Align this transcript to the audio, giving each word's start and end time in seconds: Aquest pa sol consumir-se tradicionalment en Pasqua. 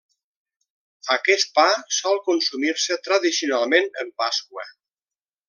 Aquest 1.15 1.51
pa 1.59 1.65
sol 1.97 2.17
consumir-se 2.29 2.99
tradicionalment 3.09 3.89
en 4.07 4.11
Pasqua. 4.25 4.67